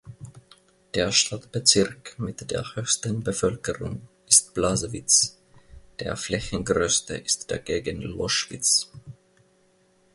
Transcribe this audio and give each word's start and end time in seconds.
Der 0.95 1.11
Stadtbezirk 1.11 2.17
mit 2.17 2.49
der 2.49 2.73
höchsten 2.75 3.21
Bevölkerung 3.23 4.07
ist 4.27 4.55
Blasewitz, 4.55 5.39
der 5.99 6.17
flächengrößte 6.17 7.17
ist 7.17 7.51
dagegen 7.51 8.01
Loschwitz. 8.01 8.91